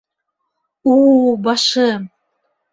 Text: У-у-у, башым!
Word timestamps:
У-у-у, 0.95 1.37
башым! 1.45 2.11